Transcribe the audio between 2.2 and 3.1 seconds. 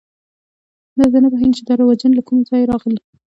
کومه ځایه راغلي.